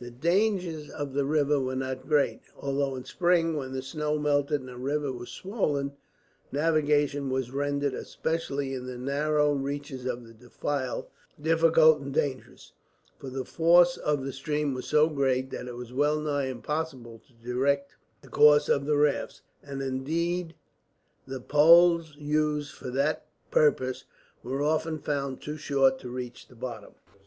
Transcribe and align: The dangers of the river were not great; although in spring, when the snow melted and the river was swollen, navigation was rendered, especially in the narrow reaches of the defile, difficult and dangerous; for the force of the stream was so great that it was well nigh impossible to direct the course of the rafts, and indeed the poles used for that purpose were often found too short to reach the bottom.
The 0.00 0.10
dangers 0.10 0.88
of 0.88 1.12
the 1.12 1.26
river 1.26 1.60
were 1.60 1.76
not 1.76 2.08
great; 2.08 2.40
although 2.58 2.96
in 2.96 3.04
spring, 3.04 3.54
when 3.54 3.72
the 3.72 3.82
snow 3.82 4.16
melted 4.18 4.60
and 4.60 4.70
the 4.70 4.78
river 4.78 5.12
was 5.12 5.28
swollen, 5.28 5.92
navigation 6.50 7.28
was 7.28 7.50
rendered, 7.50 7.92
especially 7.92 8.72
in 8.72 8.86
the 8.86 8.96
narrow 8.96 9.52
reaches 9.52 10.06
of 10.06 10.26
the 10.26 10.32
defile, 10.32 11.10
difficult 11.38 12.00
and 12.00 12.14
dangerous; 12.14 12.72
for 13.18 13.28
the 13.28 13.44
force 13.44 13.98
of 13.98 14.24
the 14.24 14.32
stream 14.32 14.72
was 14.72 14.86
so 14.86 15.06
great 15.10 15.50
that 15.50 15.68
it 15.68 15.76
was 15.76 15.92
well 15.92 16.18
nigh 16.18 16.46
impossible 16.46 17.20
to 17.26 17.34
direct 17.34 17.92
the 18.22 18.28
course 18.28 18.70
of 18.70 18.86
the 18.86 18.96
rafts, 18.96 19.42
and 19.62 19.82
indeed 19.82 20.54
the 21.26 21.40
poles 21.42 22.16
used 22.16 22.72
for 22.74 22.88
that 22.88 23.26
purpose 23.50 24.04
were 24.42 24.62
often 24.62 24.98
found 24.98 25.42
too 25.42 25.58
short 25.58 25.98
to 25.98 26.08
reach 26.08 26.48
the 26.48 26.56
bottom. 26.56 26.94